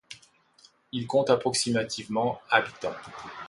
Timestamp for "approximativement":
1.29-2.41